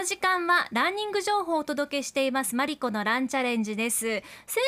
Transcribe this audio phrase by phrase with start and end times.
[0.00, 2.56] の時間はランニング情報をお届けしています。
[2.56, 4.06] マリコのランチャレンジです。
[4.06, 4.22] 先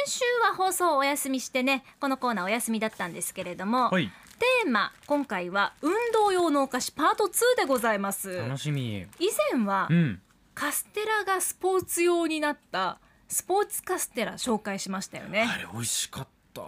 [0.07, 4.11] 週は放送をお休みしてねこのコーナーお休みだったんですけれども、はい。
[4.39, 8.36] テーマ今回は運動用のお菓子パート2でございます。
[8.36, 9.07] 楽しみ。
[9.18, 10.21] 以前はうん。
[10.53, 15.49] カステラがスポーツ用になったスポーツカステラ紹介しましたよね。
[15.50, 16.61] あれ美味しかった。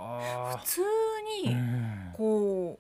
[0.57, 0.85] 普通う
[1.47, 2.15] にん。
[2.15, 2.79] こ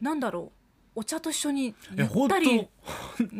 [0.00, 0.61] うなんだろう
[0.94, 2.68] お茶と一緒にいゆったり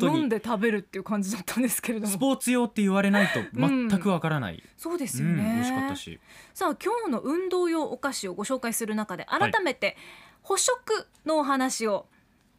[0.01, 2.11] 飲んで食べるっていう感じだったんですけれども。
[2.11, 6.19] スポーツ用って言われないと全くわからない、そうですようん、美ね、味しかったし。
[6.53, 9.97] さあ今日の運動用お菓子をご紹介する中で改めて
[10.41, 12.07] 補食のお話を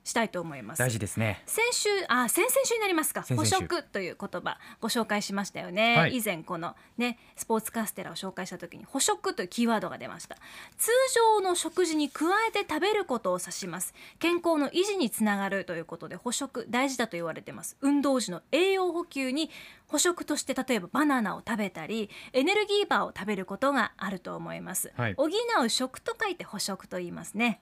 [0.05, 0.79] したいと思います。
[0.79, 1.43] 大事ですね。
[1.47, 3.23] 先週あ先々週になりますか。
[3.23, 3.57] 補先々週。
[3.57, 6.19] 食という言葉ご紹介しましたよね、はい。
[6.19, 10.37] 以前このねスポーツカステラを紹介した時に補食というキーワードが出ました。
[10.77, 13.95] 通常の食事に加えて食べることを指します。
[14.19, 17.77] 健康の維持につながるということで補食大事だと言われてます。
[17.81, 19.51] 運動時の栄養補給に
[19.87, 25.15] 補食として例えばバナナを食べたりエネルギーバーを食べることがあると思います、はい。
[25.15, 27.61] 補う食と書いて補食と言いますね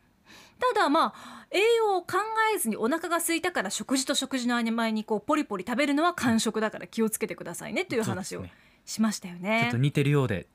[0.59, 2.19] ただまあ栄養を考
[2.55, 8.45] えずにお腹が空いたから食事と食事の合間にこうポリポリ食べるのは間食だから気をつけてくださいねという話を
[8.85, 9.77] しましたよちょねっと。
[9.77, 10.47] 似てるようで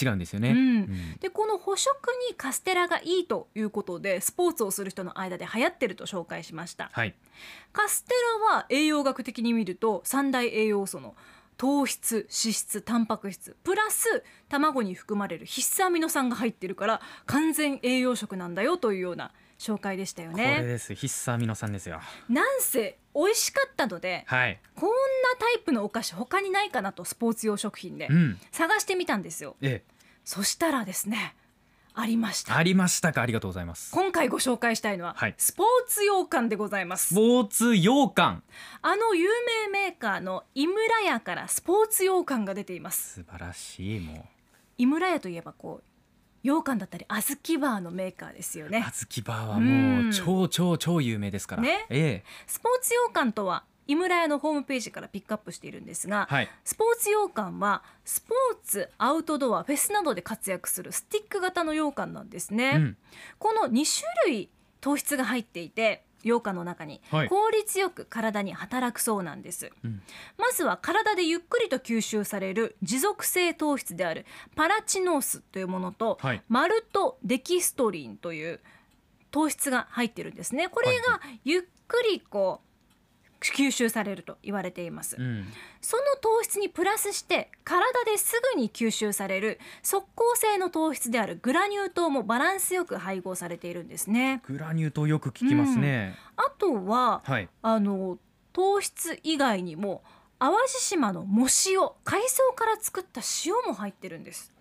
[0.00, 0.56] 違うんですよね、うん。
[0.56, 1.16] うん。
[1.20, 1.90] でこの補食
[2.28, 6.90] にカステラがいいということでスポーツをする人の間で流行ってると紹介しました。
[6.92, 7.14] はい。
[7.72, 8.14] カステ
[8.48, 11.16] ラは栄養学的に見ると三大栄養素の
[11.60, 20.62] 糖質脂質タンパク質プラス卵に含まれる必須アミノ酸が入ってるから完全栄養食なんだよというような紹介でしたよこれね。
[20.62, 20.94] です。
[20.94, 22.00] 必須アミノ酸ですよ。
[22.30, 24.58] なんせ美味しかったのではい。
[24.74, 24.94] こんな
[25.38, 28.38] タイプのお菓子他にないかなとスポーツ用食品でうん。
[28.52, 29.56] 探してみたんですよ。
[29.60, 29.94] ええ。
[30.24, 31.36] そしたらですね
[31.92, 32.56] ありました。
[32.56, 33.20] ありましたか？
[33.20, 33.92] ありがとうございます。
[33.92, 35.34] 今回ご紹介したいのは、はい。
[35.36, 37.08] スポーツ羊羹でございます。
[37.08, 38.42] スポーツ羊羹
[38.80, 39.28] あの有
[39.66, 43.20] 名メーカーの井村屋からスポーツ羊羹が出ています。
[43.20, 44.26] 素晴らしいも
[44.78, 45.84] 井村屋といえばこう
[46.42, 48.82] 羊羹だったり小豆バーのメーカーですようね。
[48.82, 50.04] 小豆バーはうん。
[50.04, 51.62] もう超超超有名ですから。
[51.62, 51.86] ね。
[51.90, 52.24] ええ。
[52.46, 56.48] スポーツ羊羹とは井村屋のホームページからピックアップしているんですが、はい。
[56.64, 62.96] スポーツ羊羹はスポーツアウトドアフェスなどで活躍するスティック型の羊羹なんですね、うん。
[63.38, 64.48] この2種類
[64.80, 67.28] 糖質が入っていて羊羹の中にはい。
[67.28, 70.02] 効率よく体に働くそうなんです、うん。
[70.38, 76.42] まずは体でゆっくりと吸収される持続性糖質であるパラチノースというものと、はい。
[76.48, 78.60] マルトデキストリンという
[79.30, 80.68] 糖質が入ってるんですね。
[80.68, 82.69] これがゆっくりこう
[83.40, 85.46] 吸収されると言われています、うん。
[85.80, 89.58] その糖質にプラスして体ですぐに吸収される。
[89.82, 94.42] 速効性の糖質であるグラニュー糖もバランスよく配合されているんですね。
[94.46, 97.48] グラニュー糖よく聞きますね、あとははい。
[97.62, 98.18] あの
[98.52, 100.02] 糖質以外にも
[100.38, 104.52] 淡路島の藻塩海藻から作った塩も入ってるんです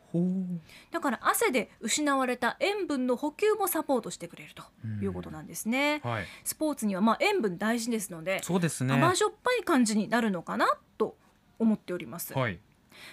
[0.91, 4.63] だから汗で失われた塩分の補給もサポートしてくれると
[5.01, 6.25] いうことなんですね、はい。
[6.43, 8.93] スポーツにはまあ塩分大事ですので、そうですね。
[8.93, 11.15] 甘じょっぱい感じになるのかなと
[11.59, 12.59] 思っております、はい。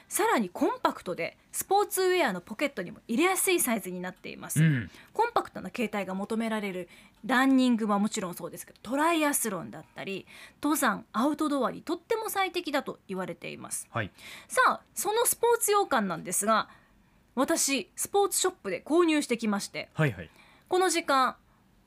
[0.08, 4.90] さらにコンパクトでスポーツウェアのポケットにも入れやすいサイズになっています、うん。
[5.12, 6.88] コンパクトな携帯が求められる
[7.24, 10.26] ランニングはもちろんそうですけどトライアスロンだったり
[10.62, 13.88] 登山アウトドアにとっても最適だと言われています。
[13.90, 14.10] はい。
[14.48, 16.68] さあそのスポーツ羊羹なんですが
[17.36, 19.90] 私スポーツショップで購入してきまして。
[19.92, 20.30] はいはい。
[20.68, 21.36] この時間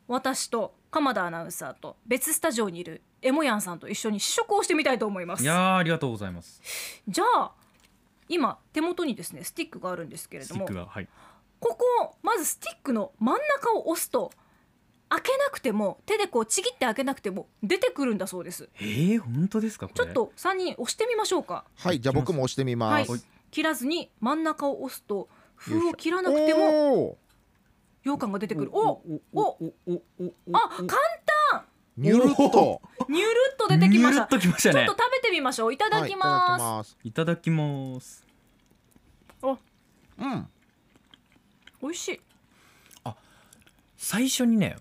[0.07, 5.43] 私と鎌田アナウンサーと別スタジオにいるエモヤンさんと一緒に試食をしてみたいと思います。
[5.43, 6.61] いやーありがとうございます。
[7.07, 7.51] じゃあ
[8.27, 11.07] 今手元にですねスティックがあるんですけれスティどもックがはい。
[11.59, 14.31] ここまずスティックの真ん中を押すと
[15.09, 18.69] 開けなくても手でこうちぎって開けなくても出てくるんだそうです。
[18.79, 20.05] えー、本当ですかこれ？
[20.05, 21.65] ちょっと3人押してみましょうか。
[21.77, 23.07] はい、じゃあ僕も押してみはい。
[23.09, 23.27] ます。
[23.51, 25.27] 切らずに真ん中を押すと
[25.59, 27.17] 封を切らなくても
[28.03, 29.01] 羊羹が出てくるおお
[29.33, 31.65] おおおおあ簡単
[31.97, 32.81] ニュルっと。
[33.09, 36.97] ニュルっと出てきましたちょっと食べてみましょういただきます、ます。
[37.03, 38.25] いただきます
[39.41, 39.51] う
[40.25, 40.47] ん。
[41.81, 42.21] 美味しい
[43.97, 44.77] 最初にね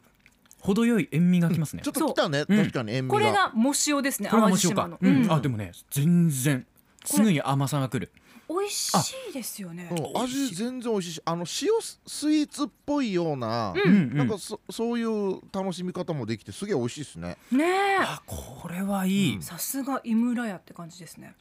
[0.60, 3.14] 程よい塩味がきますね、ちょっときたね、うん確かに塩味が。
[3.14, 4.98] これが藻塩ですね淡路島の、
[5.30, 6.66] あでもね全然
[7.04, 8.12] すぐに甘さがくる
[8.48, 9.88] 美味しいですよね。
[9.90, 10.22] うん。
[10.22, 11.12] 味全然美味しい。
[11.14, 11.68] し、あの塩
[12.06, 13.92] スイーツっぽいような、うん。
[13.92, 14.16] うん。
[14.16, 17.36] なんかそそういう楽しみ方もできてすげえ美味しいですね。
[17.52, 17.96] ねえ。
[18.00, 19.42] あこれはいい、うん。
[19.42, 21.34] さすが井村屋って感じですね。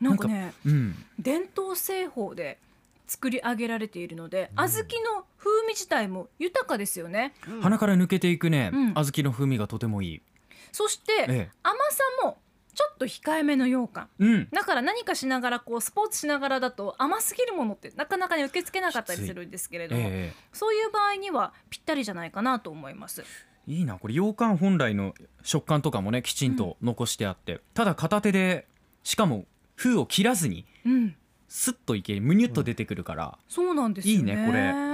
[0.00, 2.58] なんかねうん、伝統製法で
[3.06, 7.34] 作り上げられているので、小豆の風味自体も豊かですよね。
[7.46, 8.94] うん鼻から抜けていくね、うん。
[8.94, 10.22] 小豆の風味がとてもいい、
[10.72, 11.50] そして、え。
[11.62, 12.38] 甘さも
[13.00, 14.08] と控えめの羊羹。
[14.18, 14.48] うん。
[14.52, 23.22] だから何かしながらこうスポーツしながらだと甘すぎるものってなかなかね受け付けなかったりするんですけれども、えそういう場合にはぴったりじゃないかなと思います。
[23.68, 28.66] えいいなこれ羊羹本来の食感とかもねきちんと残してあって、ただ片手で
[29.02, 31.14] しかも封を切らずにうん、
[31.48, 34.32] スッといけむにゅっと出てくるから、そうなんですよね。
[34.32, 34.89] いいねこれ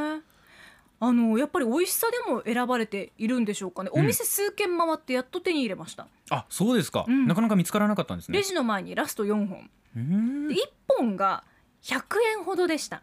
[0.98, 3.90] あのやっぱり美味しさでも選ばれているんでしょうかね。
[3.92, 4.00] うん。
[4.00, 6.08] お店数軒回ってやっと手に入れました。
[6.30, 7.26] あそうですか、うん。
[7.26, 8.38] なかなか見つからなかったんですね。
[8.38, 10.48] レジの前にラスト4本、うーん。
[10.48, 10.58] で1
[10.88, 11.44] 本が
[11.82, 12.02] 100
[12.38, 13.02] 円ほどでした。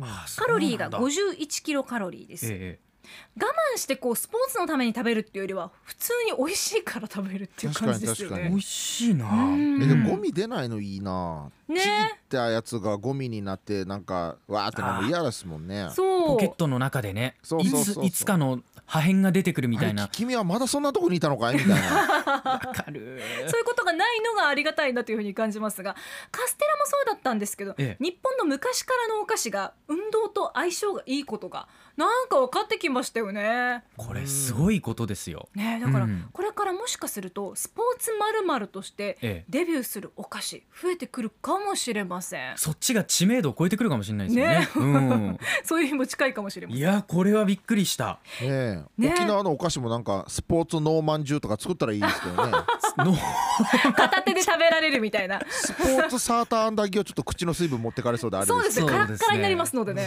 [0.00, 1.34] あカロリーがそうなんだ。
[1.38, 2.46] 51キロカロリーです。
[2.52, 2.92] ええ
[3.36, 8.36] 我慢してこうスポーツのために食べるっていうよりは普通に美味しいから食べるっていう感じですよね。
[8.36, 9.26] 確かに美味しいな。
[9.26, 9.82] うん。
[9.82, 11.94] えでもゴミ出ないのいいなねちぎっ
[12.28, 15.88] たやつがゴミになってなんかわーってなるの嫌ですもんね。
[15.94, 16.28] そう。
[16.28, 18.04] ポケットの中でねそうそうそうそう。
[18.04, 20.08] いついつかの破片が出てくるみたいな。
[20.08, 21.54] 君はまだそんなとこにいたのかい？
[21.54, 21.76] みたいな。
[21.76, 23.20] わかる。
[23.46, 25.94] そういうことがないのがありがたいなというふうに感じますが
[26.30, 28.04] カステラもそうだったんですけど、ええ。
[28.04, 33.84] 日本の昔からのお菓子が運動と相性がいいことがなんか分かってきましたよね。
[33.96, 35.48] これすごいことですよ。
[35.54, 36.28] ねだからうん。
[36.32, 39.44] これからもしかするとスポーツまるまるとしてええ。
[39.48, 42.56] デビューするお菓子増えてくるかもしれません。
[42.56, 44.58] そっちが知名度を超えてくるかもしれないですよね。
[44.58, 44.68] ね。
[44.76, 45.38] うん。
[45.64, 46.80] そういう日も近いかもしれません。
[46.80, 48.18] いやこれはびっくりした。
[48.40, 48.84] ねえ。
[48.98, 52.52] ね沖縄のお菓子もなんかスポーツノーマンジュとか作ったらいいですけどね。
[52.98, 53.16] の
[53.94, 55.40] 片手で食べられるみたいな。
[55.48, 58.86] スポーツサーターアンダギーはちょっと口の水分持ってかれそうであれそうですね。
[58.86, 60.02] カラッカラになりますのでね。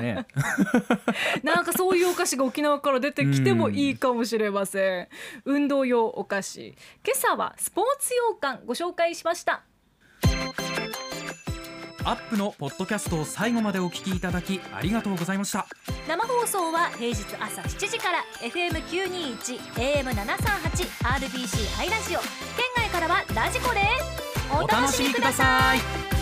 [0.00, 0.26] ね。
[1.42, 5.08] なんかそういうお菓子が沖縄から出てきてもいいかもしれません。
[5.44, 6.74] 運動用お菓子。
[7.04, 9.62] 今朝はスポーツ羊羹ご紹介しました。
[12.06, 15.66] アップのポッドキャストを最後までお聞きいただきありがとうございました
[16.08, 22.20] 生放送は平日朝7時から FM921 AM738 RBC ハイラジオ。
[22.20, 22.28] 県
[22.76, 24.26] 外からはラジコです。
[24.54, 26.15] お楽しみください